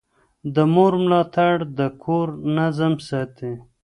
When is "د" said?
0.55-0.57, 1.77-1.79